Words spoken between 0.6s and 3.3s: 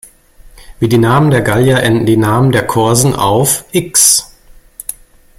Wie die Namen der Gallier enden die Namen der Korsen